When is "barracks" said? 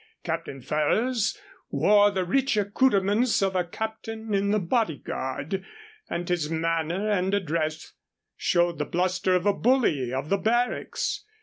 10.39-11.23